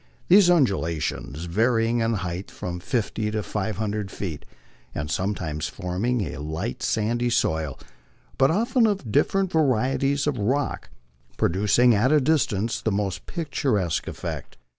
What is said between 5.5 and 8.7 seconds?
formed of a light sandy soil, but